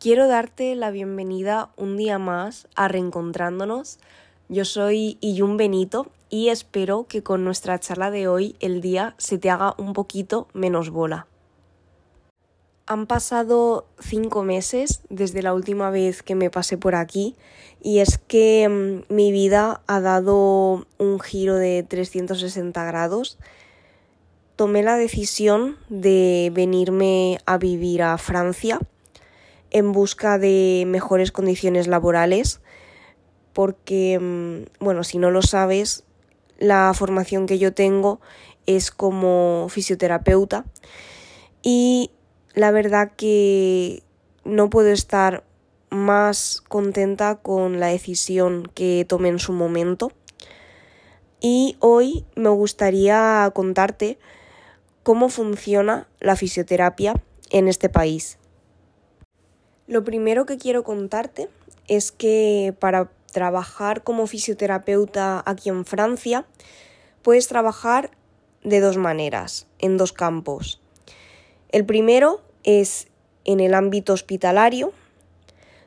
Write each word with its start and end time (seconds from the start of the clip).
Quiero 0.00 0.28
darte 0.28 0.76
la 0.76 0.92
bienvenida 0.92 1.70
un 1.76 1.96
día 1.96 2.20
más 2.20 2.68
a 2.76 2.86
Reencontrándonos. 2.86 3.98
Yo 4.48 4.64
soy 4.64 5.18
Iyun 5.20 5.56
Benito 5.56 6.06
y 6.30 6.50
espero 6.50 7.06
que 7.08 7.24
con 7.24 7.42
nuestra 7.42 7.80
charla 7.80 8.12
de 8.12 8.28
hoy 8.28 8.54
el 8.60 8.80
día 8.80 9.16
se 9.18 9.38
te 9.38 9.50
haga 9.50 9.74
un 9.76 9.94
poquito 9.94 10.46
menos 10.52 10.90
bola. 10.90 11.26
Han 12.86 13.08
pasado 13.08 13.88
cinco 13.98 14.44
meses 14.44 15.02
desde 15.10 15.42
la 15.42 15.52
última 15.52 15.90
vez 15.90 16.22
que 16.22 16.36
me 16.36 16.48
pasé 16.48 16.78
por 16.78 16.94
aquí 16.94 17.34
y 17.82 17.98
es 17.98 18.18
que 18.18 18.68
mm, 18.68 19.12
mi 19.12 19.32
vida 19.32 19.80
ha 19.88 20.00
dado 20.00 20.86
un 20.98 21.18
giro 21.18 21.56
de 21.56 21.82
360 21.82 22.84
grados. 22.84 23.36
Tomé 24.54 24.84
la 24.84 24.96
decisión 24.96 25.76
de 25.88 26.52
venirme 26.54 27.40
a 27.46 27.58
vivir 27.58 28.04
a 28.04 28.16
Francia 28.16 28.78
en 29.70 29.92
busca 29.92 30.38
de 30.38 30.84
mejores 30.86 31.32
condiciones 31.32 31.86
laborales, 31.86 32.60
porque, 33.52 34.18
mm, 34.18 34.84
bueno, 34.84 35.04
si 35.04 35.18
no 35.18 35.30
lo 35.30 35.42
sabes, 35.42 36.04
la 36.58 36.92
formación 36.94 37.46
que 37.46 37.58
yo 37.58 37.72
tengo 37.72 38.20
es 38.66 38.90
como 38.90 39.66
fisioterapeuta 39.70 40.64
y 41.62 42.10
la 42.54 42.70
verdad 42.70 43.12
que 43.16 44.02
no 44.44 44.70
puedo 44.70 44.88
estar 44.88 45.44
más 45.90 46.62
contenta 46.68 47.36
con 47.36 47.80
la 47.80 47.88
decisión 47.88 48.70
que 48.74 49.04
tomé 49.08 49.28
en 49.28 49.38
su 49.38 49.52
momento. 49.52 50.12
Y 51.40 51.76
hoy 51.80 52.24
me 52.34 52.50
gustaría 52.50 53.50
contarte 53.54 54.18
cómo 55.02 55.28
funciona 55.28 56.08
la 56.20 56.36
fisioterapia 56.36 57.14
en 57.50 57.68
este 57.68 57.88
país. 57.88 58.37
Lo 59.88 60.04
primero 60.04 60.46
que 60.46 60.58
quiero 60.58 60.84
contarte 60.84 61.48
es 61.88 62.12
que 62.12 62.74
para 62.78 63.10
trabajar 63.32 64.04
como 64.04 64.26
fisioterapeuta 64.26 65.42
aquí 65.46 65.70
en 65.70 65.86
Francia 65.86 66.44
puedes 67.22 67.48
trabajar 67.48 68.10
de 68.62 68.80
dos 68.80 68.98
maneras, 68.98 69.66
en 69.78 69.96
dos 69.96 70.12
campos. 70.12 70.80
El 71.70 71.86
primero 71.86 72.42
es 72.64 73.08
en 73.46 73.60
el 73.60 73.72
ámbito 73.72 74.12
hospitalario, 74.12 74.92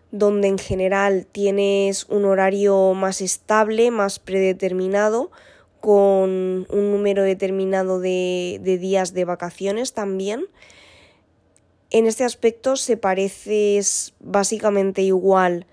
donde 0.09 0.48
en 0.48 0.58
general 0.58 1.28
tienes 1.31 2.06
un 2.06 2.26
horario 2.26 2.95
más 2.95 3.22
estable, 3.22 3.92
más 3.92 4.17
predeterminado, 4.17 5.30
con 5.80 6.66
un 6.70 6.92
número 6.92 7.22
determinado 7.22 8.00
de, 8.00 8.59
días 8.64 9.14
de 9.14 9.26
vacaciones 9.26 9.94
también 9.94 10.45
en 11.92 12.08
este 12.08 12.23
aspecto 12.23 12.78
se 12.78 12.97
parece 12.97 13.80
básicamente 14.20 15.02
igual 15.02 15.67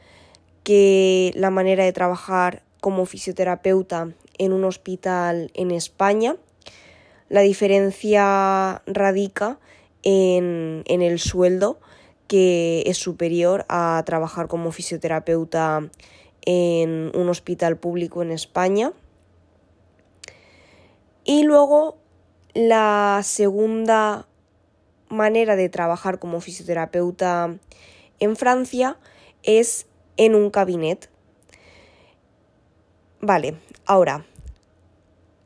que 0.64 1.32
la 1.34 1.50
manera 1.50 1.84
de 1.84 1.92
trabajar 1.92 2.62
como 2.80 3.06
fisioterapeuta 3.06 4.12
en 4.36 4.52
un 4.52 4.64
hospital 4.64 5.50
en 5.54 5.70
España. 5.70 6.36
La 7.28 7.40
diferencia 7.40 8.82
radica 8.86 9.58
en, 10.02 10.82
en 10.86 11.02
el 11.02 11.18
sueldo, 11.18 11.78
que 12.26 12.82
es 12.86 12.98
superior 12.98 13.64
a 13.68 14.02
trabajar 14.04 14.48
como 14.48 14.72
fisioterapeuta 14.72 15.88
en 16.42 17.12
un 17.14 17.28
hospital 17.28 17.76
público 17.76 18.22
en 18.22 18.32
España. 18.32 18.92
Y 21.24 21.44
luego 21.44 21.98
la 22.54 23.20
segunda 23.22 24.27
manera 25.08 25.56
de 25.56 25.68
trabajar 25.68 26.18
como 26.18 26.40
fisioterapeuta 26.40 27.56
en 28.20 28.36
Francia 28.36 28.96
es 29.42 29.86
en 30.16 30.34
un 30.34 30.50
cabinet. 30.50 31.10
Vale, 33.20 33.58
ahora, 33.86 34.24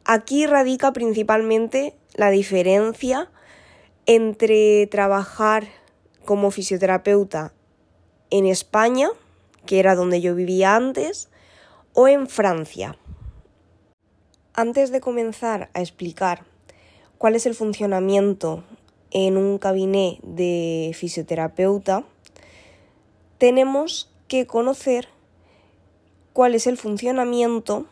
aquí 0.05 0.47
radica 0.47 0.93
principalmente 0.93 1.95
la 2.15 2.31
diferencia 2.31 3.31
entre 4.07 4.87
trabajar 4.89 5.67
como 6.25 6.51
fisioterapeuta 6.51 7.53
en 8.31 8.47
España, 8.47 9.09
que 9.67 9.79
era 9.79 9.95
donde 9.95 10.21
yo 10.21 10.35
vivía 10.35 10.75
antes, 10.75 11.29
o 11.95 12.09
en 12.09 12.29
Francia. 12.29 12.97
Antes 14.55 14.91
de 14.91 15.01
comenzar 15.01 15.71
a 15.75 15.81
explicar 15.81 16.45
cuál 17.19 17.37
es 17.37 17.47
el 17.47 17.55
funcionamiento 17.55 18.65
en 19.13 19.37
un 19.37 19.59
cabinet 19.59 20.19
de 20.23 20.93
fisioterapeuta, 20.95 22.05
tenemos 23.39 24.11
que 24.29 24.47
conocer 24.47 25.09
cuál 26.33 26.55
es 26.55 26.67
el 26.67 26.79
funcionamiento 26.79 27.87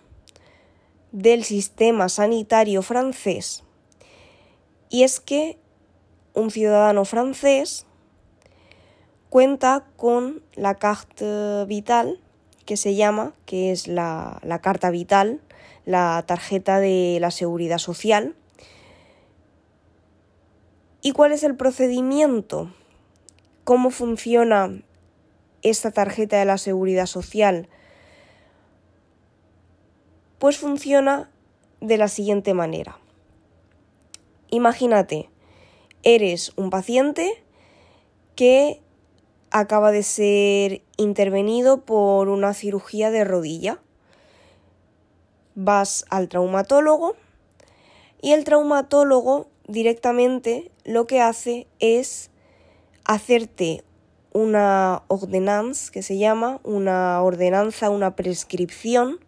del 1.12 1.44
sistema 1.44 2.08
sanitario 2.08 2.82
francés. 2.82 3.64
Y 4.88 5.03
es 5.03 5.20
que 5.20 5.58
un 6.34 6.50
ciudadano 6.50 7.04
francés 7.04 7.87
cuenta 9.28 9.87
con 9.97 10.42
la 10.54 10.76
carte 10.76 11.64
vital, 11.66 12.20
que 12.64 12.76
se 12.76 12.94
llama, 12.94 13.34
que 13.47 13.72
es 13.72 13.88
la, 13.88 14.38
la 14.42 14.60
carta 14.60 14.91
vital, 14.91 15.41
la 15.84 16.22
tarjeta 16.26 16.81
de 16.81 17.19
la 17.20 17.31
seguridad 17.31 17.78
social, 17.78 18.34
¿Y 21.03 21.12
cuál 21.12 21.33
es 21.33 21.43
el 21.44 21.56
procedimiento? 21.56 22.71
¿Cómo 23.65 23.91
funciona 23.91 24.83
esta 25.62 25.93
tarjeta 25.93 26.38
de 26.38 26.44
la 26.44 26.59
seguridad 26.59 27.06
social? 27.06 27.69
Pues 30.38 30.59
funciona 30.59 31.31
de 31.81 31.97
la 31.97 32.09
siguiente 32.09 32.53
manera. 32.53 32.99
Imagínate, 34.50 35.31
eres 36.03 36.53
un 36.56 36.69
paciente 36.69 37.44
que 38.37 38.82
acaba 39.50 39.93
de 39.93 40.03
ser 40.03 40.82
intervenido 40.99 41.84
por 41.84 42.28
una 42.28 42.53
cirugía 42.53 43.11
de 43.11 43.25
rodilla. 43.25 43.78
Vas 45.55 46.05
al 46.11 46.28
traumatólogo 46.28 47.17
y 48.21 48.32
el 48.32 48.44
traumatólogo 48.44 49.49
directamente 49.70 50.70
lo 50.84 51.06
que 51.06 51.20
hace 51.20 51.66
es 51.78 52.31
hacerte 53.04 53.82
una 54.32 55.03
ordenanza 55.08 55.91
que 55.92 56.03
se 56.03 56.19
llama 56.19 56.60
una 56.62 57.22
ordenanza, 57.22 57.91
una 57.91 58.14
prescripción 58.16 59.19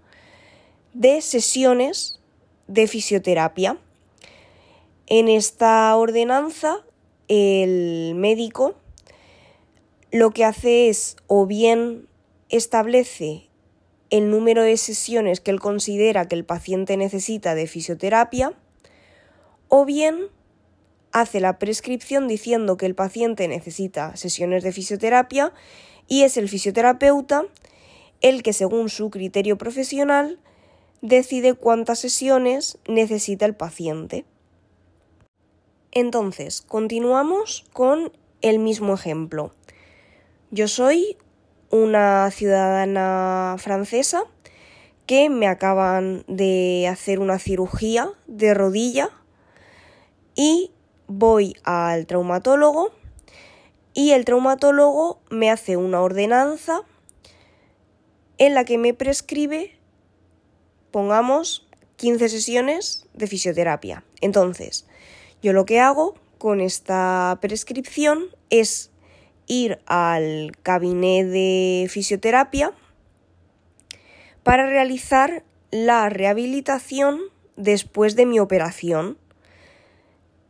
de 0.94 1.20
sesiones 1.22 2.20
de 2.66 2.86
fisioterapia. 2.86 3.78
En 5.06 5.28
esta 5.28 5.94
ordenanza 5.96 6.84
el 7.28 8.14
médico 8.14 8.74
lo 10.10 10.30
que 10.30 10.44
hace 10.44 10.88
es 10.88 11.16
o 11.26 11.46
bien 11.46 12.06
establece 12.50 13.48
el 14.10 14.30
número 14.30 14.62
de 14.62 14.76
sesiones 14.76 15.40
que 15.40 15.50
él 15.50 15.58
considera 15.58 16.28
que 16.28 16.34
el 16.34 16.44
paciente 16.44 16.98
necesita 16.98 17.54
de 17.54 17.66
fisioterapia 17.66 18.52
o 19.74 19.86
bien 19.86 20.28
hace 21.12 21.40
la 21.40 21.58
prescripción 21.58 22.28
diciendo 22.28 22.76
que 22.76 22.84
el 22.84 22.94
paciente 22.94 23.48
necesita 23.48 24.14
sesiones 24.16 24.62
de 24.62 24.70
fisioterapia 24.70 25.54
y 26.06 26.24
es 26.24 26.36
el 26.36 26.50
fisioterapeuta 26.50 27.46
el 28.20 28.42
que 28.42 28.52
según 28.52 28.90
su 28.90 29.08
criterio 29.08 29.56
profesional 29.56 30.38
decide 31.00 31.54
cuántas 31.54 32.00
sesiones 32.00 32.76
necesita 32.86 33.46
el 33.46 33.54
paciente. 33.54 34.26
Entonces, 35.90 36.60
continuamos 36.60 37.64
con 37.72 38.12
el 38.42 38.58
mismo 38.58 38.92
ejemplo. 38.92 39.54
Yo 40.50 40.68
soy 40.68 41.16
una 41.70 42.30
ciudadana 42.30 43.56
francesa 43.58 44.24
que 45.06 45.30
me 45.30 45.46
acaban 45.46 46.24
de 46.28 46.88
hacer 46.90 47.20
una 47.20 47.38
cirugía 47.38 48.10
de 48.26 48.52
rodilla 48.52 49.10
y 50.34 50.70
voy 51.06 51.56
al 51.64 52.06
traumatólogo 52.06 52.92
y 53.94 54.12
el 54.12 54.24
traumatólogo 54.24 55.20
me 55.30 55.50
hace 55.50 55.76
una 55.76 56.00
ordenanza 56.00 56.82
en 58.38 58.54
la 58.54 58.64
que 58.64 58.78
me 58.78 58.94
prescribe, 58.94 59.76
pongamos, 60.90 61.68
15 61.96 62.28
sesiones 62.28 63.06
de 63.14 63.26
fisioterapia. 63.26 64.04
Entonces, 64.20 64.86
yo 65.42 65.52
lo 65.52 65.64
que 65.64 65.78
hago 65.78 66.14
con 66.38 66.60
esta 66.60 67.38
prescripción 67.40 68.24
es 68.50 68.90
ir 69.46 69.78
al 69.86 70.52
cabinet 70.62 71.28
de 71.28 71.86
fisioterapia 71.88 72.72
para 74.42 74.66
realizar 74.66 75.44
la 75.70 76.08
rehabilitación 76.08 77.20
después 77.56 78.16
de 78.16 78.26
mi 78.26 78.40
operación. 78.40 79.18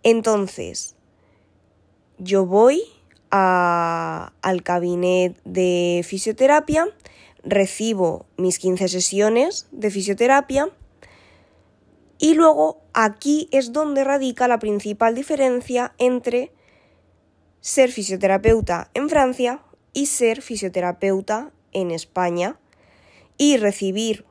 Entonces, 0.02 0.96
yo 2.18 2.46
voy 2.46 2.82
al 3.30 4.62
cabinet 4.62 5.40
de 5.44 6.04
fisioterapia, 6.06 6.88
recibo 7.44 8.26
mis 8.36 8.58
15 8.58 8.88
sesiones 8.88 9.66
de 9.70 9.90
fisioterapia 9.90 10.68
y 12.18 12.34
luego 12.34 12.82
aquí 12.92 13.48
es 13.50 13.72
donde 13.72 14.04
radica 14.04 14.48
la 14.48 14.58
principal 14.58 15.14
diferencia 15.14 15.94
entre 15.98 16.52
ser 17.60 17.90
fisioterapeuta 17.90 18.90
en 18.94 19.08
Francia 19.08 19.62
y 19.92 20.06
ser 20.06 20.42
fisioterapeuta 20.42 21.52
en 21.72 21.90
España 21.90 22.60
y 23.38 23.56
recibir 23.56 24.24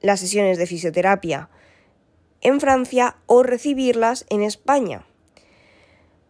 las 0.00 0.20
sesiones 0.20 0.56
de 0.56 0.66
fisioterapia 0.66 1.50
en 2.42 2.60
Francia 2.60 3.16
o 3.26 3.42
recibirlas 3.42 4.24
en 4.28 4.42
España. 4.42 5.05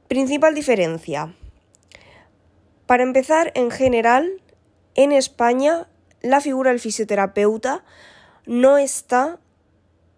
Principal 0.08 0.54
diferencia. 0.54 1.34
Para 2.86 3.02
empezar, 3.02 3.50
en 3.56 3.72
general, 3.72 4.40
en 4.94 5.10
España 5.10 5.88
la 6.22 6.40
figura 6.40 6.70
del 6.70 6.78
fisioterapeuta 6.78 7.84
no 8.46 8.78
está 8.78 9.40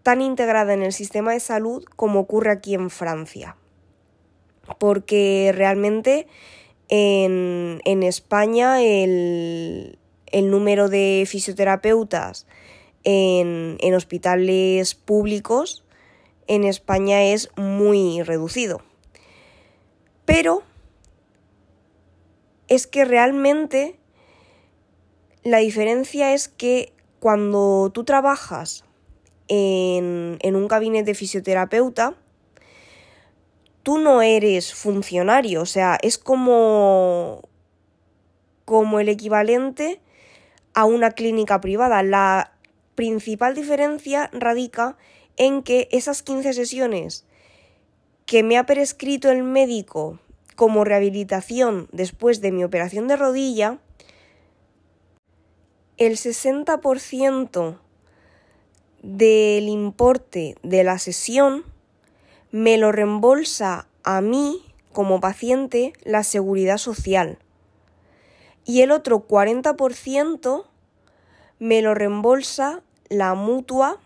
tan 0.02 0.20
integrada 0.20 0.74
en 0.74 0.82
el 0.82 0.92
sistema 0.92 1.32
de 1.32 1.40
salud 1.40 1.84
como 1.96 2.20
ocurre 2.20 2.50
aquí 2.52 2.74
en 2.74 2.90
Francia. 2.90 3.56
Porque 4.78 5.52
realmente 5.54 6.26
en, 6.90 7.80
España 8.02 8.82
el, 8.82 9.98
número 10.32 10.90
de 10.90 11.24
fisioterapeutas 11.26 12.46
en, 13.04 13.78
en 13.80 13.94
hospitales 13.94 14.94
públicos 14.94 15.84
en 16.46 16.64
España 16.64 17.22
es 17.24 17.48
muy 17.56 18.22
reducido. 18.22 18.82
Pero 20.28 20.62
es 22.68 22.86
que 22.86 23.06
realmente 23.06 23.98
la 25.42 25.56
diferencia 25.56 26.34
es 26.34 26.48
que 26.48 26.92
cuando 27.18 27.90
tú 27.94 28.04
trabajas 28.04 28.84
en, 29.48 30.36
en 30.42 30.54
un 30.54 30.68
gabinete 30.68 31.06
de 31.06 31.14
fisioterapeuta, 31.14 32.14
tú 33.82 33.96
no 33.96 34.20
eres 34.20 34.74
funcionario, 34.74 35.62
o 35.62 35.66
sea, 35.66 35.98
es 36.02 36.18
como, 36.18 37.48
como 38.66 39.00
el 39.00 39.08
equivalente 39.08 40.02
a 40.74 40.84
una 40.84 41.12
clínica 41.12 41.62
privada. 41.62 42.02
La 42.02 42.52
principal 42.96 43.54
diferencia 43.54 44.28
radica 44.34 44.98
en 45.38 45.62
que 45.62 45.88
esas 45.90 46.22
15 46.22 46.52
sesiones 46.52 47.24
que 48.28 48.42
me 48.42 48.58
ha 48.58 48.66
prescrito 48.66 49.30
el 49.30 49.42
médico 49.42 50.18
como 50.54 50.84
rehabilitación 50.84 51.88
después 51.92 52.42
de 52.42 52.52
mi 52.52 52.62
operación 52.62 53.08
de 53.08 53.16
rodilla, 53.16 53.78
el 55.96 56.18
60% 56.18 57.78
del 59.02 59.68
importe 59.70 60.56
de 60.62 60.84
la 60.84 60.98
sesión 60.98 61.64
me 62.50 62.76
lo 62.76 62.92
reembolsa 62.92 63.88
a 64.04 64.20
mí 64.20 64.62
como 64.92 65.20
paciente 65.20 65.94
la 66.04 66.22
seguridad 66.22 66.76
social. 66.76 67.38
Y 68.66 68.82
el 68.82 68.90
otro 68.90 69.26
40% 69.26 70.66
me 71.60 71.80
lo 71.80 71.94
reembolsa 71.94 72.82
la 73.08 73.32
mutua 73.32 73.98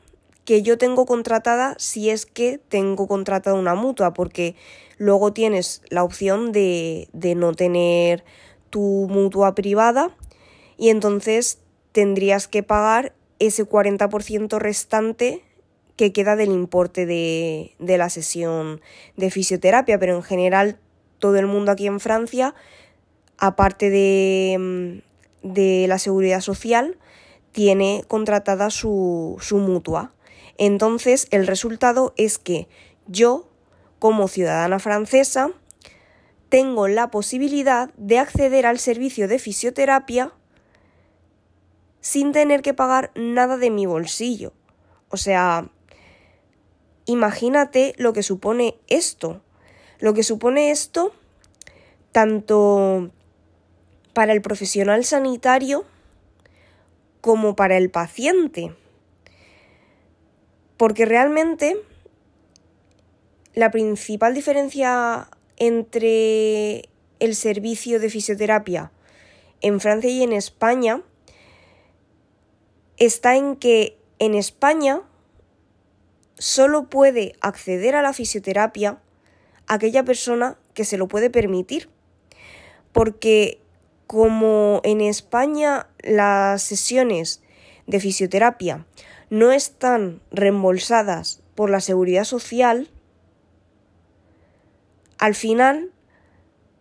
que 0.45 0.63
yo 0.63 0.79
tengo 0.79 1.07
contratada 1.07 1.75
si 1.79 2.11
es 2.11 2.27
que 2.27 2.59
tengo 2.59 3.07
contratada 3.07 3.57
una 3.57 3.75
mutua, 3.75 4.13
porque 4.13 4.57
luego 4.99 5.33
tienes 5.33 5.83
la 5.89 6.05
opción 6.05 6.53
de, 6.53 7.09
de 7.13 7.35
no 7.35 7.55
tener 7.55 8.25
tu 8.71 9.07
mutua 9.09 9.55
privada 9.55 10.17
y 10.77 10.89
entonces 10.89 11.59
tendrías 11.93 12.49
que 12.49 12.63
pagar 12.63 13.15
ese 13.39 13.69
40% 13.69 14.59
restante 14.59 15.43
que 15.97 16.13
queda 16.13 16.37
del 16.37 16.51
importe 16.51 17.07
de, 17.07 17.75
de, 17.79 17.99
la 17.99 18.09
sesión 18.09 18.81
de 19.17 19.31
fisioterapia, 19.31 19.99
pero 19.99 20.17
en 20.17 20.23
general 20.23 20.79
todo 21.19 21.37
el 21.37 21.47
mundo 21.47 21.71
aquí 21.71 21.87
en 21.87 22.01
Francia, 22.01 22.55
aparte 23.39 23.91
de, 23.91 25.03
de 25.43 25.87
la 25.87 25.99
seguridad 25.99 26.41
social, 26.41 26.99
tiene 27.53 28.05
contratada 28.09 28.71
su, 28.71 29.37
su 29.41 29.59
mutua. 29.59 30.13
Entonces, 30.59 31.27
el 31.31 31.47
resultado 31.47 32.15
es 32.17 32.39
que 32.39 32.69
yo, 33.07 33.49
como 33.99 34.29
ciudadana 34.29 34.79
francesa, 34.79 35.51
tengo 36.49 36.89
la 36.89 37.11
posibilidad 37.11 37.91
de 37.97 38.19
acceder 38.19 38.67
al 38.67 38.79
servicio 38.79 39.29
de 39.29 39.39
fisioterapia 39.39 40.33
sin 42.01 42.33
tener 42.33 42.63
que 42.63 42.75
pagar 42.75 43.11
nada 43.15 43.57
de 43.57 43.71
mi 43.71 43.87
bolsillo. 43.87 44.53
O 45.09 45.17
sea, 45.17 45.71
imagínate 47.07 47.95
lo 47.97 48.13
que 48.13 48.23
supone 48.23 48.77
esto. 48.89 49.41
Lo 49.99 50.15
que 50.15 50.23
supone 50.25 50.71
esto 50.71 51.15
tanto 52.13 53.11
para 54.13 54.33
el 54.33 54.43
profesional 54.43 55.05
sanitario 55.05 55.85
como 57.21 57.57
para 57.57 57.79
el 57.79 57.91
paciente. 57.91 58.75
Porque 60.83 61.07
realmente 61.07 61.77
la 63.55 63.71
principal 63.71 64.35
diferencia 64.35 65.29
entre 65.57 66.89
el 67.21 67.37
servicio 67.37 68.01
de 68.01 68.11
fisioterapia 68.11 68.91
en 69.61 69.79
Francia 69.79 70.11
y 70.11 70.25
en 70.25 70.33
España 70.33 71.01
está 72.97 73.37
en 73.37 73.55
que 73.55 73.97
en 74.19 74.35
España 74.35 75.03
solo 76.37 76.91
puede 76.91 77.37
acceder 77.41 77.95
a 77.95 78.03
la 78.03 78.13
fisioterapia 78.13 78.99
aquella 79.69 80.05
persona 80.05 80.59
que 80.75 80.85
se 80.85 80.99
lo 80.99 81.07
puede 81.07 81.31
permitir. 81.31 81.91
Porque 82.91 83.61
como 84.09 84.81
en 84.83 85.01
España 85.01 85.87
las 86.01 86.61
sesiones 86.65 87.41
de 87.87 88.01
fisioterapia 88.01 88.85
no 89.33 89.51
están 89.51 90.21
reembolsadas 90.31 91.41
por 91.55 91.71
la 91.71 91.81
seguridad 91.81 92.25
social, 92.25 92.91
al 95.17 95.35
final 95.35 95.91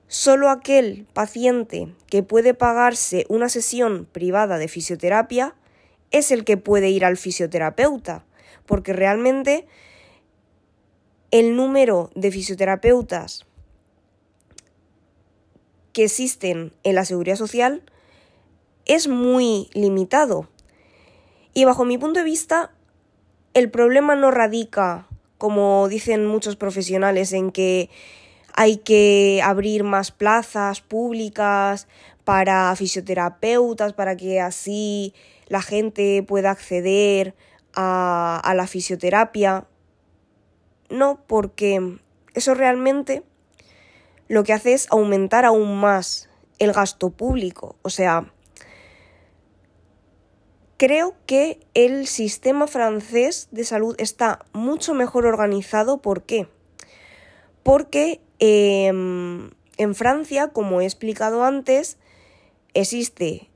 solo 0.10 0.50
aquel 0.50 1.08
paciente 1.14 1.96
que 2.08 2.24
puede 2.24 2.54
pagarse 2.54 3.26
una 3.30 3.48
sesión 3.48 4.06
privada 4.12 4.58
de 4.58 4.68
fisioterapia 4.68 5.56
es 6.12 6.30
el 6.30 6.44
que 6.44 6.58
puede 6.58 6.90
ir 6.90 7.06
al 7.06 7.16
fisioterapeuta, 7.16 8.26
porque 8.66 8.92
realmente 8.92 9.66
el 11.32 11.56
número 11.56 12.12
de 12.16 12.32
fisioterapeutas 12.32 13.46
que 15.94 16.04
existen 16.04 16.74
en 16.84 16.96
la 16.96 17.06
seguridad 17.06 17.38
social 17.38 17.82
es 18.84 19.08
muy 19.08 19.70
limitado. 19.72 20.50
Y 21.54 21.66
bajo 21.66 21.86
mi 21.86 21.98
punto 21.98 22.20
de 22.20 22.26
vista, 22.26 22.72
el 23.54 23.70
problema 23.70 24.16
no 24.16 24.32
radica, 24.32 25.08
como 25.38 25.88
dicen 25.90 26.26
muchos 26.26 26.56
profesionales, 26.56 27.34
en 27.34 27.52
que 27.52 27.90
hay 28.54 28.78
que 28.78 29.42
abrir 29.44 29.84
más 29.84 30.12
plazas 30.12 30.82
públicas 30.82 31.88
para 32.24 32.76
fisioterapeutas, 32.76 33.94
para 33.94 34.16
que 34.16 34.40
así 34.40 35.14
la 35.48 35.62
gente 35.62 36.24
pueda 36.24 36.52
acceder 36.52 37.36
a, 37.74 38.54
la 38.56 38.68
fisioterapia. 38.68 39.66
No, 40.90 41.22
porque 41.28 42.00
eso 42.34 42.54
realmente 42.54 43.24
lo 44.28 44.44
que 44.44 44.54
hace 44.54 44.74
es 44.74 44.88
aumentar 44.92 45.46
aún 45.46 45.80
más 45.80 46.30
el 46.60 46.74
gasto 46.74 47.10
público. 47.10 47.76
O 47.82 47.90
sea, 47.90 48.32
Creo 50.82 51.14
que 51.28 51.60
el 51.76 52.08
sistema 52.08 52.66
francés 52.66 53.50
de 53.52 53.66
salud 53.66 53.94
está 54.00 54.40
mucho 54.52 54.96
mejor 54.96 55.28
organizado. 55.28 56.02
¿Por 56.02 56.24
qué? 56.24 56.48
Porque 57.62 58.20
em, 58.40 59.52
en 59.78 59.94
Francia, 59.94 60.48
como 60.48 60.82
he 60.82 60.86
explicado 60.86 61.44
antes, 61.44 62.00
existe 62.74 63.48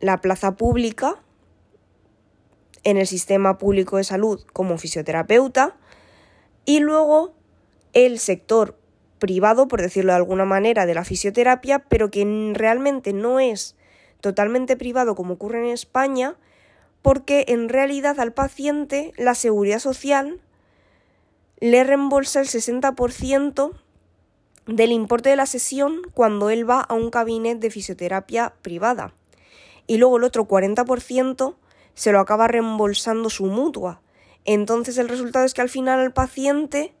la 0.00 0.22
plaza 0.22 0.56
pública 0.56 1.20
en 2.84 2.96
el 2.96 3.06
sistema 3.06 3.58
público 3.58 3.98
de 3.98 4.04
salud 4.04 4.42
como 4.54 4.78
fisioterapeuta 4.78 5.76
y 6.64 6.80
luego 6.80 7.34
el 7.92 8.18
sector 8.18 8.78
privado, 9.18 9.68
por 9.68 9.82
decirlo 9.82 10.12
de 10.12 10.16
alguna 10.16 10.46
manera, 10.46 10.86
de 10.86 10.94
la 10.94 11.04
fisioterapia, 11.04 11.80
pero 11.80 12.10
que 12.10 12.24
realmente 12.54 13.12
no 13.12 13.40
es 13.40 13.76
totalmente 14.26 14.76
privado 14.76 15.14
como 15.14 15.34
ocurre 15.34 15.60
en 15.60 15.72
España, 15.72 16.34
porque 17.00 17.44
en 17.46 17.68
realidad 17.68 18.18
al 18.18 18.32
paciente 18.32 19.12
la 19.16 19.36
seguridad 19.36 19.78
social 19.78 20.40
le 21.60 21.84
reembolsa 21.84 22.40
el 22.40 22.48
60% 22.48 23.70
del 24.66 24.90
importe 24.90 25.30
de 25.30 25.36
la 25.36 25.46
sesión 25.46 26.02
cuando 26.12 26.50
él 26.50 26.68
va 26.68 26.80
a 26.80 26.94
un 26.94 27.12
gabinete 27.12 27.60
de 27.60 27.70
fisioterapia 27.70 28.54
privada. 28.62 29.14
Y 29.86 29.98
luego 29.98 30.16
el 30.16 30.24
otro 30.24 30.48
40% 30.48 31.54
se 31.94 32.10
lo 32.10 32.18
acaba 32.18 32.48
reembolsando 32.48 33.30
su 33.30 33.46
mutua. 33.46 34.02
Entonces 34.44 34.98
el 34.98 35.08
resultado 35.08 35.44
es 35.44 35.54
que 35.54 35.62
al 35.62 35.68
final 35.68 36.00
al 36.00 36.12
paciente 36.12 36.92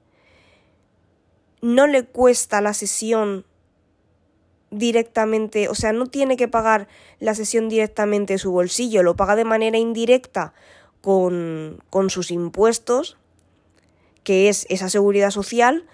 no 1.60 1.88
le 1.88 2.04
cuesta 2.04 2.60
la 2.60 2.72
sesión 2.72 3.44
directamente, 4.70 5.68
o 5.68 5.74
sea, 5.74 5.92
no 5.92 6.06
tiene 6.06 6.36
que 6.36 6.48
pagar 6.48 6.88
la 7.20 7.34
sesión 7.34 7.68
directamente 7.68 8.38
su 8.38 8.52
bolsillo, 8.52 9.02
lo 9.02 9.16
paga 9.16 9.36
de 9.36 9.44
manera 9.44 9.78
indirecta 9.78 10.54
con, 11.00 11.82
con 11.90 12.10
sus 12.10 12.30
impuestos, 12.30 13.16
que 14.24 14.48
es 14.48 14.66
esa 14.68 14.88
seguridad 14.88 15.30
social, 15.30 15.86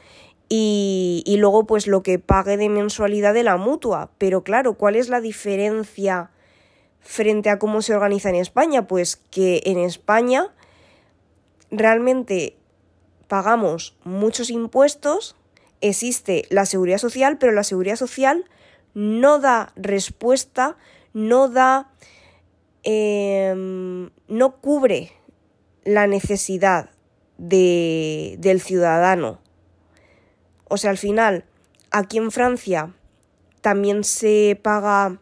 y, 0.48 1.22
y, 1.24 1.38
luego 1.38 1.66
pues 1.66 1.86
lo 1.86 2.02
que 2.02 2.18
pague 2.18 2.58
de 2.58 2.68
mensualidad 2.68 3.32
de 3.32 3.42
la 3.42 3.56
mutua. 3.56 4.10
Pero 4.18 4.42
claro, 4.42 4.74
¿cuál 4.74 4.96
es 4.96 5.08
la 5.08 5.22
diferencia 5.22 6.30
frente 7.00 7.48
a 7.48 7.58
cómo 7.58 7.80
se 7.80 7.94
organiza 7.94 8.28
en 8.28 8.34
España? 8.34 8.86
Pues 8.86 9.16
que 9.16 9.62
en 9.64 9.78
España 9.78 10.52
realmente 11.70 12.56
pagamos 13.28 13.96
muchos 14.04 14.50
impuestos, 14.50 15.36
existe 15.80 16.44
la 16.50 16.66
seguridad 16.66 16.98
social, 16.98 17.38
pero 17.38 17.52
la 17.52 17.64
seguridad 17.64 17.96
social 17.96 18.44
no 18.94 19.38
da 19.38 19.72
respuesta, 19.76 20.76
no 21.12 21.48
da, 21.48 21.90
eh, 22.84 23.54
no 24.28 24.56
cubre 24.60 25.12
la 25.84 26.06
necesidad 26.06 26.90
de, 27.38 28.36
del 28.38 28.60
ciudadano. 28.60 29.40
O 30.68 30.76
sea, 30.76 30.90
al 30.90 30.98
final, 30.98 31.44
aquí 31.90 32.18
en 32.18 32.30
Francia 32.30 32.94
también 33.60 34.04
se 34.04 34.58
paga 34.62 35.18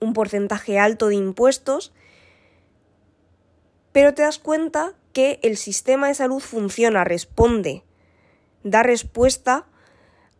un 0.00 0.12
porcentaje 0.12 0.78
alto 0.78 1.08
de 1.08 1.16
impuestos, 1.16 1.92
pero 3.92 4.12
te 4.12 4.22
das 4.22 4.38
cuenta 4.38 4.94
que 5.12 5.38
el 5.42 5.56
sistema 5.56 6.08
de 6.08 6.14
salud 6.14 6.40
funciona, 6.40 7.04
responde, 7.04 7.84
da 8.64 8.82
respuesta 8.82 9.66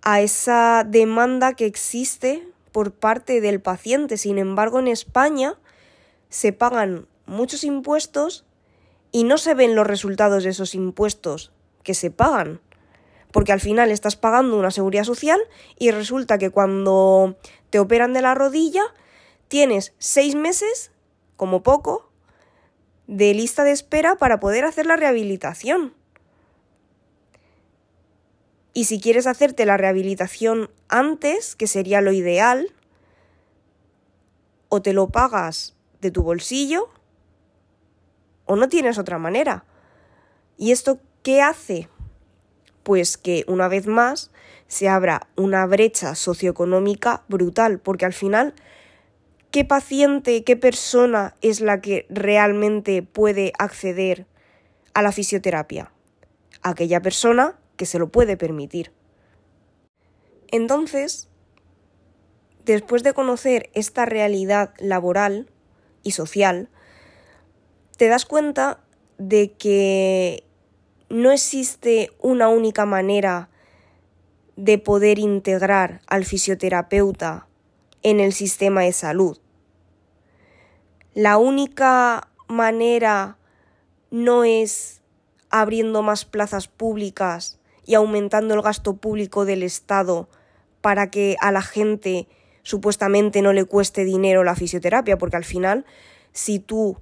a 0.05 0.21
esa 0.21 0.85
demanda 0.87 1.55
que 1.55 1.65
existe 1.65 2.47
por 2.73 2.93
parte 2.93 3.41
del 3.41 3.61
paciente. 3.61 4.19
Sin 4.19 4.37
embargo, 4.39 4.79
en 4.79 4.87
España 4.87 5.59
se 6.29 6.53
pagan 6.53 7.09
muchos 7.27 7.65
impuestos 7.65 8.45
y 9.13 9.25
no 9.25 9.39
se 9.39 9.55
ven 9.55 9.75
los 9.75 9.87
resultados 9.87 10.45
de 10.45 10.51
esos 10.51 10.75
impuestos 10.75 11.53
que 11.83 11.95
se 11.95 12.11
pagan. 12.11 12.61
Porque 13.33 13.53
al 13.53 13.61
final 13.61 13.91
estás 13.91 14.15
pagando 14.17 14.59
una 14.59 14.71
seguridad 14.71 15.05
social 15.05 15.41
y 15.79 15.91
resulta 15.91 16.37
que 16.37 16.51
cuando 16.51 17.37
te 17.71 17.79
operan 17.79 18.13
de 18.13 18.21
la 18.21 18.35
rodilla 18.35 18.83
tienes 19.49 19.95
seis 19.99 20.35
meses, 20.35 20.91
como 21.37 21.63
poco, 21.63 22.11
de 23.07 23.33
lista 23.33 23.65
de 23.65 23.73
espera 23.73 24.17
para 24.17 24.39
poder 24.39 24.67
hacer 24.67 24.85
la 24.85 24.97
rehabilitación. 24.97 25.95
Y 28.77 28.85
si 28.85 29.01
quieres 29.01 29.29
hacerte 29.29 29.65
la 29.67 29.77
rehabilitación 29.77 30.69
antes, 30.89 31.55
que 31.55 31.69
sería 31.69 32.01
lo 32.01 32.11
ideal, 32.11 32.73
o 34.69 34.83
te 34.83 34.93
lo 34.93 35.09
pagas 35.09 35.77
de 36.01 36.11
tu 36.11 36.25
bolsillo, 36.25 36.91
o 38.47 38.57
no 38.57 38.69
tienes 38.69 38.99
otra 38.99 39.19
manera. 39.19 39.65
¿Y 40.59 40.73
esto 40.73 40.99
qué 41.23 41.41
hace? 41.41 41.89
Pues 42.83 43.17
que 43.17 43.45
una 43.47 43.69
vez 43.69 43.87
más 43.87 44.33
se 44.67 44.89
abra 44.89 45.29
una 45.37 45.65
brecha 45.67 46.17
socioeconómica 46.17 47.23
brutal, 47.29 47.79
porque 47.79 48.07
al 48.07 48.13
final, 48.13 48.55
¿qué 49.53 49.65
paciente, 49.65 50.43
qué 50.43 50.57
persona 50.57 51.37
es 51.43 51.61
la 51.61 51.81
que 51.81 52.07
realmente 52.11 53.03
puede 53.03 53.53
acceder 53.57 54.27
a 54.95 55.03
la 55.03 55.13
fisioterapia? 55.13 55.93
Aquella 56.63 57.01
persona 57.01 57.57
que 57.77 57.87
se 57.87 57.99
lo 57.99 58.09
puede 58.09 58.37
permitir. 58.37 58.93
Entonces, 60.49 61.29
después 62.65 63.03
de 63.03 63.13
conocer 63.13 63.71
esta 63.75 64.05
realidad 64.05 64.75
laboral 64.79 65.51
y 66.03 66.13
social, 66.13 66.69
te 67.97 68.09
das 68.09 68.25
cuenta 68.25 68.81
de 69.19 69.53
que 69.53 70.45
no 71.09 71.31
existe 71.31 72.11
una 72.21 72.49
única 72.49 72.87
manera 72.87 73.51
de 74.57 74.79
poder 74.79 75.19
integrar 75.19 76.01
al 76.07 76.25
fisioterapeuta 76.25 77.49
en 78.03 78.21
el 78.21 78.33
sistema 78.33 78.83
de 78.83 78.93
salud. 78.93 79.39
La 81.15 81.39
única 81.39 82.29
manera 82.49 83.39
no 84.11 84.45
es 84.45 85.03
abriendo 85.51 86.03
más 86.03 86.25
plazas 86.25 86.69
públicas 86.69 87.59
y 87.85 87.95
aumentando 87.95 88.55
el 88.55 88.63
gasto 88.63 88.97
público 88.97 89.45
del 89.45 89.63
Estado 89.63 90.29
para 90.81 91.11
que 91.11 91.37
a 91.41 91.53
la 91.53 91.63
gente 91.63 92.29
supuestamente 92.63 93.43
no 93.43 93.53
le 93.53 93.65
cueste 93.65 94.05
dinero 94.05 94.45
la 94.45 94.57
fisioterapia, 94.57 95.19
porque 95.19 95.37
al 95.37 95.45
final, 95.45 95.85
si 96.33 96.59
tú 96.59 96.99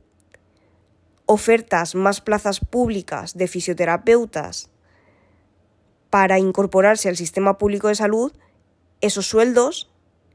ofertas 1.27 1.95
más 1.95 2.21
plazas 2.21 2.61
públicas 2.61 3.37
de 3.37 3.49
fisioterapeutas 3.49 4.71
para 6.11 6.39
incorporarse 6.39 7.09
al 7.09 7.17
sistema 7.17 7.59
público 7.59 7.89
de 7.89 7.95
salud, 7.95 8.33
esos 9.01 9.27
sueldos, 9.27 9.91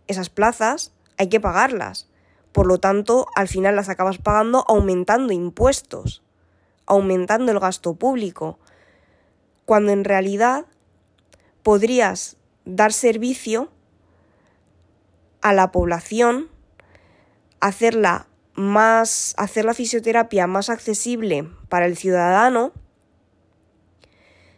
esas 0.07 0.29
plazas, 0.29 0.91
hay 1.17 1.29
que 1.29 1.39
pagarlas. 1.39 2.09
Por 2.51 2.65
lo 2.65 2.79
tanto, 2.79 3.27
al 3.35 3.47
final 3.47 3.75
las 3.75 3.89
acabas 3.89 4.17
pagando 4.17 4.65
aumentando 4.67 5.33
impuestos, 5.33 6.23
aumentando 6.85 7.51
el 7.51 7.59
gasto 7.59 7.95
público 7.95 8.59
cuando 9.67 9.91
en 9.91 10.05
realidad 10.05 10.65
podrías 11.61 12.37
dar 12.63 12.93
servicio 12.93 13.69
a 15.41 15.51
la 15.51 15.73
población, 15.73 16.47
hacerla 17.59 18.29
más, 18.53 19.33
hacer 19.37 19.65
la 19.65 19.73
fisioterapia 19.73 20.47
más 20.47 20.69
accesible 20.69 21.49
para 21.67 21.85
el 21.85 21.97
ciudadano, 21.97 22.71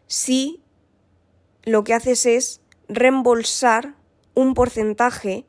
si 0.06 0.62
lo 1.64 1.84
que 1.84 1.96
haces 1.96 2.28
es 2.28 2.62
reembolsar 2.88 3.96
un 4.36 4.54
porcentaje 4.54 5.48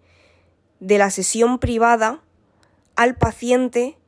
de 0.81 0.97
la 0.97 1.11
sesión 1.11 1.59
privada 1.59 2.23
al 2.97 3.15
paciente 3.15 3.99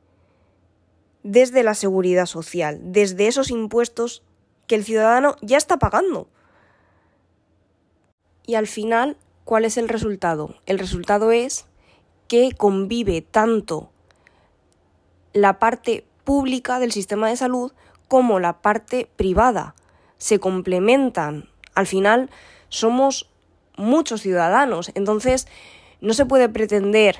desde 1.21 1.61
la 1.61 1.75
seguridad 1.75 2.25
social, 2.25 2.79
desde 2.81 3.27
esos 3.27 3.51
impuestos 3.51 4.23
que 4.67 4.75
el 4.75 4.83
ciudadano 4.83 5.35
ya 5.41 5.57
está 5.57 5.77
pagando. 5.77 6.27
Y 8.45 8.55
al 8.55 8.67
final, 8.67 9.17
¿cuál 9.45 9.65
es 9.65 9.77
el 9.77 9.89
resultado? 9.89 10.55
El 10.65 10.79
resultado 10.79 11.31
es 11.31 11.65
que 12.27 12.51
convive 12.57 13.21
tanto 13.21 13.89
la 15.33 15.59
parte 15.59 16.05
pública 16.23 16.79
del 16.79 16.91
sistema 16.91 17.29
de 17.29 17.37
salud 17.37 17.73
como 18.07 18.39
la 18.39 18.61
parte 18.61 19.09
privada. 19.15 19.75
Se 20.17 20.39
complementan. 20.39 21.49
Al 21.75 21.87
final 21.87 22.29
somos 22.69 23.29
muchos 23.75 24.21
ciudadanos. 24.21 24.91
Entonces 24.95 25.47
no 26.01 26.13
se 26.13 26.25
puede 26.25 26.49
pretender 26.49 27.17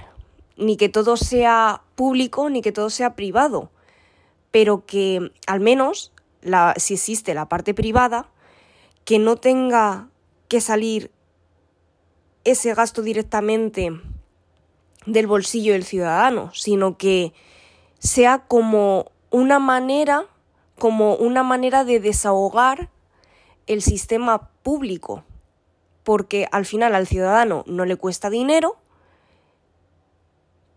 ni 0.56 0.78
que 0.78 0.90
todo 0.90 1.18
sea 1.18 1.82
público 1.96 2.50
ni 2.50 2.62
que 2.62 2.72
todo 2.72 2.90
sea 2.90 3.16
privado. 3.16 3.72
Pero 4.52 4.86
que 4.86 5.32
al 5.48 5.60
menos 5.60 6.13
si 6.78 6.94
existe 6.94 7.34
la 7.34 7.48
parte 7.48 7.74
privada, 7.74 8.30
que 9.06 9.20
no 9.20 9.36
tenga 9.36 10.10
que 10.48 10.62
salir 10.62 11.12
ese 12.44 12.74
gasto 12.74 13.02
directamente 13.02 13.92
del 15.06 15.28
bolsillo 15.28 15.74
del 15.74 15.84
ciudadano, 15.84 16.52
sino 16.54 16.98
que 16.98 17.34
sea 18.00 18.40
como 18.40 19.12
una 19.32 19.60
manera, 19.60 20.26
como 20.78 21.16
una 21.16 21.44
manera 21.44 21.84
de 21.84 22.00
desahogar 22.00 22.90
el 23.68 23.82
sistema 23.82 24.50
público, 24.62 25.24
porque 26.04 26.48
al 26.52 26.66
final 26.66 26.96
al 26.96 27.08
ciudadano 27.08 27.64
no 27.66 27.86
le 27.86 27.96
cuesta 27.96 28.30
dinero, 28.30 28.78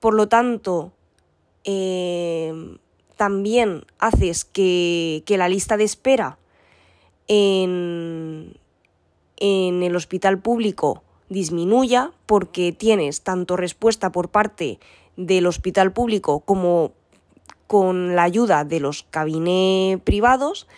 por 0.00 0.14
lo 0.14 0.28
tanto, 0.28 0.92
eh, 1.64 2.78
también 3.16 3.84
haces 3.98 4.44
que, 4.44 5.24
la 5.28 5.48
lista 5.48 5.76
de 5.76 5.84
espera 5.84 6.38
en, 7.28 8.56
en 9.38 9.82
el 9.82 9.96
hospital 9.96 10.38
público 10.38 11.02
disminuya 11.28 12.12
porque 12.26 12.72
tienes 12.72 13.22
tanto 13.22 13.56
respuesta 13.56 14.12
por 14.12 14.28
parte 14.28 14.78
del 15.16 15.46
hospital 15.46 15.92
público 15.92 16.40
como 16.40 16.92
con 17.66 18.14
la 18.14 18.22
ayuda 18.22 18.64
de 18.64 18.80
los 18.80 19.02
cabinets 19.10 20.00
privados 20.02 20.68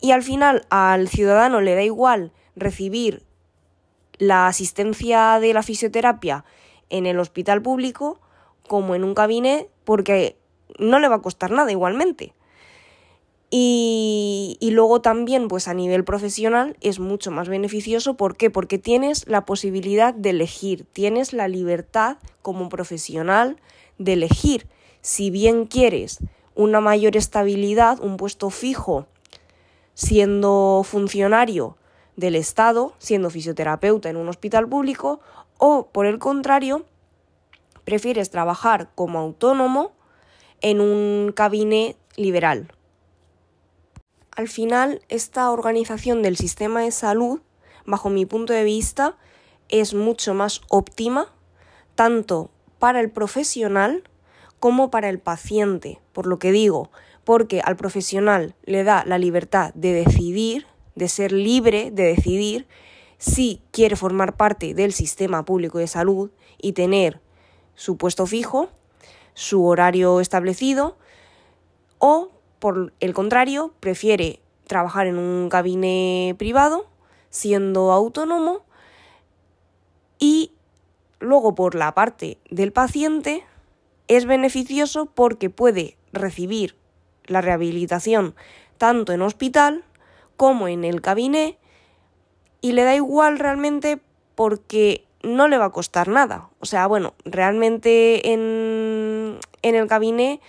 y 0.00 0.12
al 0.12 0.22
final 0.22 0.66
al 0.70 1.08
ciudadano 1.08 1.60
le 1.60 1.74
da 1.74 1.82
igual 1.82 2.32
recibir 2.54 3.24
la 4.18 4.46
asistencia 4.46 5.40
de 5.40 5.52
la 5.52 5.62
fisioterapia 5.62 6.44
en 6.90 7.06
el 7.06 7.18
hospital 7.18 7.62
público 7.62 8.20
como 8.66 8.94
en 8.94 9.02
un 9.02 9.14
cabine 9.14 9.68
porque 9.84 10.37
no 10.78 10.98
le 10.98 11.08
va 11.08 11.16
a 11.16 11.22
costar 11.22 11.50
nada 11.50 11.70
igualmente. 11.70 12.32
Y, 13.50 14.58
luego 14.72 15.00
también, 15.00 15.48
pues 15.48 15.68
a 15.68 15.74
nivel 15.74 16.04
profesional, 16.04 16.76
es 16.80 16.98
mucho 16.98 17.30
más 17.30 17.48
beneficioso. 17.48 18.14
¿Por 18.14 18.36
qué? 18.36 18.50
Porque 18.50 18.78
tienes 18.78 19.26
la 19.26 19.46
posibilidad 19.46 20.12
de 20.12 20.30
elegir, 20.30 20.84
tienes 20.92 21.32
la 21.32 21.48
libertad 21.48 22.18
como 22.42 22.68
profesional 22.68 23.56
de 23.96 24.14
elegir. 24.14 24.68
Si 25.00 25.30
bien 25.30 25.64
quieres 25.64 26.18
una 26.54 26.80
mayor 26.80 27.16
estabilidad, 27.16 28.00
un 28.02 28.18
puesto 28.18 28.50
fijo, 28.50 29.06
siendo 29.94 30.82
funcionario 30.84 31.76
del 32.16 32.34
Estado, 32.34 32.92
siendo 32.98 33.30
fisioterapeuta 33.30 34.10
en 34.10 34.16
un 34.16 34.28
hospital 34.28 34.68
público, 34.68 35.20
o 35.56 35.86
por 35.86 36.04
el 36.04 36.18
contrario, 36.18 36.84
prefieres 37.84 38.30
trabajar 38.30 38.90
como 38.94 39.18
autónomo 39.18 39.92
en 40.60 40.80
un 40.80 41.32
cabine 41.32 41.96
liberal. 42.16 42.72
Al 44.30 44.48
final, 44.48 45.02
esta 45.08 45.50
organización 45.50 46.22
del 46.22 46.36
sistema 46.36 46.82
de 46.82 46.92
salud, 46.92 47.40
bajo 47.86 48.10
mi 48.10 48.26
punto 48.26 48.52
de 48.52 48.64
vista, 48.64 49.16
es 49.68 49.94
mucho 49.94 50.34
más 50.34 50.60
óptima, 50.68 51.32
tanto 51.94 52.50
para 52.78 53.00
el 53.00 53.10
profesional 53.10 54.04
como 54.60 54.90
para 54.90 55.08
el 55.08 55.18
paciente. 55.18 56.00
Por 56.12 56.26
lo 56.26 56.38
que 56.38 56.52
digo, 56.52 56.90
porque 57.24 57.60
al 57.64 57.76
profesional 57.76 58.54
le 58.64 58.84
da 58.84 59.04
la 59.04 59.18
libertad 59.18 59.74
de 59.74 59.92
decidir, 59.92 60.66
de 60.94 61.08
ser 61.08 61.32
libre 61.32 61.90
de 61.90 62.04
decidir 62.04 62.66
si 63.18 63.60
quiere 63.72 63.96
formar 63.96 64.36
parte 64.36 64.74
del 64.74 64.92
sistema 64.92 65.44
público 65.44 65.78
de 65.78 65.88
salud 65.88 66.30
y 66.56 66.72
tener 66.72 67.20
su 67.74 67.96
puesto 67.96 68.26
fijo, 68.26 68.70
su 69.38 69.64
horario 69.64 70.18
establecido, 70.18 70.96
o 71.98 72.30
por 72.58 72.92
el 72.98 73.14
contrario, 73.14 73.72
prefiere 73.78 74.40
trabajar 74.66 75.06
en 75.06 75.16
un 75.16 75.48
gabine 75.48 76.34
privado, 76.36 76.88
siendo 77.30 77.92
autónomo, 77.92 78.64
y 80.18 80.50
luego 81.20 81.54
por 81.54 81.76
la 81.76 81.94
parte 81.94 82.38
del 82.50 82.72
paciente 82.72 83.44
es 84.08 84.26
beneficioso 84.26 85.06
porque 85.06 85.50
puede 85.50 85.96
recibir 86.12 86.74
la 87.26 87.40
rehabilitación 87.40 88.34
tanto 88.76 89.12
en 89.12 89.22
hospital 89.22 89.84
como 90.36 90.66
en 90.66 90.82
el 90.82 91.00
gabine 91.00 91.58
y 92.60 92.72
le 92.72 92.82
da 92.82 92.96
igual 92.96 93.38
realmente 93.38 94.00
porque 94.34 95.04
no 95.22 95.48
le 95.48 95.58
va 95.58 95.66
a 95.66 95.70
costar 95.70 96.08
nada. 96.08 96.48
O 96.60 96.66
sea, 96.66 96.86
bueno, 96.86 97.14
realmente 97.24 98.32
en, 98.32 99.38
en 99.62 99.74
el 99.74 99.86
gabine 99.86 100.40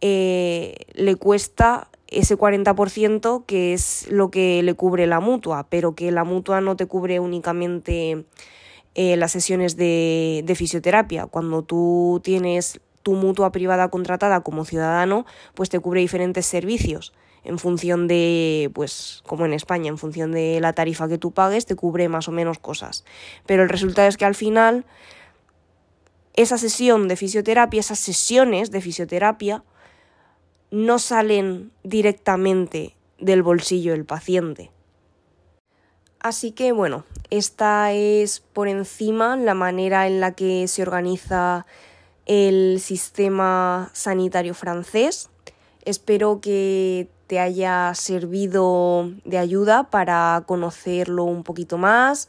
eh, 0.00 0.74
le 0.94 1.16
cuesta 1.16 1.88
ese 2.08 2.36
40% 2.36 3.46
que 3.46 3.72
es 3.72 4.06
lo 4.10 4.30
que 4.30 4.62
le 4.62 4.74
cubre 4.74 5.06
la 5.06 5.20
mutua, 5.20 5.66
pero 5.68 5.94
que 5.94 6.10
la 6.10 6.24
mutua 6.24 6.60
no 6.60 6.76
te 6.76 6.86
cubre 6.86 7.20
únicamente 7.20 8.24
eh, 8.94 9.16
las 9.16 9.32
sesiones 9.32 9.76
de, 9.76 10.42
de 10.44 10.54
fisioterapia. 10.54 11.26
Cuando 11.26 11.62
tú 11.62 12.20
tienes 12.22 12.80
tu 13.02 13.14
mutua 13.14 13.50
privada 13.50 13.88
contratada 13.88 14.42
como 14.42 14.64
ciudadano, 14.64 15.24
pues 15.54 15.70
te 15.70 15.80
cubre 15.80 16.00
diferentes 16.00 16.46
servicios 16.46 17.12
en 17.44 17.58
función 17.58 18.08
de, 18.08 18.70
pues 18.74 19.22
como 19.26 19.44
en 19.46 19.52
España, 19.52 19.88
en 19.88 19.98
función 19.98 20.32
de 20.32 20.60
la 20.60 20.72
tarifa 20.72 21.08
que 21.08 21.18
tú 21.18 21.32
pagues, 21.32 21.66
te 21.66 21.76
cubre 21.76 22.08
más 22.08 22.28
o 22.28 22.32
menos 22.32 22.58
cosas. 22.58 23.04
Pero 23.46 23.62
el 23.62 23.68
resultado 23.68 24.08
es 24.08 24.16
que 24.16 24.24
al 24.24 24.34
final 24.34 24.84
esa 26.34 26.58
sesión 26.58 27.08
de 27.08 27.16
fisioterapia, 27.16 27.80
esas 27.80 27.98
sesiones 27.98 28.70
de 28.70 28.80
fisioterapia, 28.80 29.64
no 30.70 30.98
salen 30.98 31.72
directamente 31.82 32.96
del 33.18 33.42
bolsillo 33.42 33.92
del 33.92 34.06
paciente. 34.06 34.70
Así 36.20 36.52
que 36.52 36.72
bueno, 36.72 37.04
esta 37.30 37.92
es 37.92 38.40
por 38.40 38.68
encima 38.68 39.36
la 39.36 39.54
manera 39.54 40.06
en 40.06 40.20
la 40.20 40.32
que 40.32 40.68
se 40.68 40.82
organiza 40.82 41.66
el 42.26 42.78
sistema 42.80 43.90
sanitario 43.92 44.54
francés. 44.54 45.30
Espero 45.84 46.40
que 46.40 47.08
te 47.26 47.40
haya 47.40 47.92
servido 47.94 49.10
de 49.24 49.38
ayuda 49.38 49.84
para 49.84 50.44
conocerlo 50.46 51.24
un 51.24 51.44
poquito 51.44 51.78
más 51.78 52.28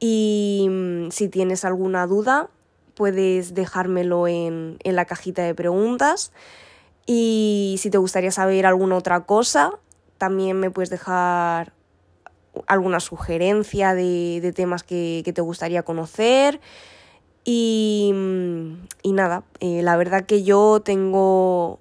y 0.00 0.66
mm, 0.68 1.10
si 1.10 1.28
tienes 1.28 1.64
alguna 1.64 2.06
duda 2.06 2.48
puedes 2.94 3.54
dejármelo 3.54 4.26
en, 4.26 4.78
en 4.82 4.96
la 4.96 5.04
cajita 5.04 5.42
de 5.42 5.54
preguntas. 5.54 6.32
Y 7.04 7.76
si 7.78 7.90
te 7.90 7.98
gustaría 7.98 8.32
saber 8.32 8.66
alguna 8.66 8.96
otra 8.96 9.24
cosa, 9.24 9.72
también 10.18 10.58
me 10.58 10.70
puedes 10.70 10.90
dejar 10.90 11.72
alguna 12.66 13.00
sugerencia 13.00 13.94
de, 13.94 14.52
temas 14.54 14.82
que, 14.82 15.22
te 15.34 15.40
gustaría 15.40 15.82
conocer. 15.82 16.60
Y, 17.44 18.12
nada, 19.04 19.44
eh, 19.60 19.82
la 19.82 19.96
verdad 19.96 20.26
que 20.26 20.42
yo 20.42 20.80
tengo 20.84 21.78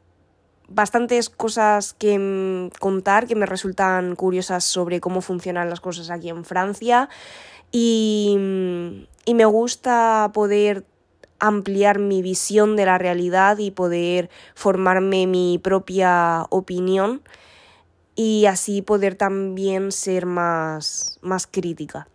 bastantes 0.68 1.30
cosas 1.30 1.94
que 1.94 2.70
contar 2.80 3.28
que 3.28 3.36
me 3.36 3.46
resultan 3.46 4.16
curiosas 4.16 4.64
sobre 4.64 5.00
cómo 5.00 5.22
funcionan 5.22 5.70
las 5.70 5.82
cosas 5.82 6.10
aquí 6.10 6.30
en 6.30 6.46
Francia 6.46 7.10
y, 7.72 8.38
y 9.26 9.34
me 9.34 9.46
gusta 9.46 10.32
poder 10.34 10.86
ampliar 11.40 12.00
mi 12.00 12.22
visión 12.22 12.76
de 12.76 12.86
la 12.86 12.98
realidad 12.98 13.58
y 13.58 13.72
poder 13.72 14.30
formarme 14.56 15.28
mi 15.28 15.60
propia 15.62 16.46
opinión 16.50 17.22
y 18.16 18.46
así 18.46 18.82
poder 18.82 19.16
también 19.16 19.92
ser 19.92 20.26
más, 20.26 21.20
más 21.22 21.48
crítica. 21.48 22.08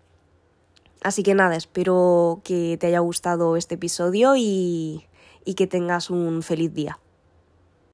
Así 1.02 1.22
que 1.22 1.34
nada, 1.34 1.56
espero 1.56 2.40
que 2.44 2.76
te 2.78 2.88
haya 2.88 3.00
gustado 3.00 3.56
este 3.56 3.76
episodio 3.76 4.34
y, 4.36 5.06
y 5.44 5.54
que 5.54 5.66
tengas 5.66 6.10
un 6.10 6.42
feliz 6.42 6.72
día. 6.74 6.98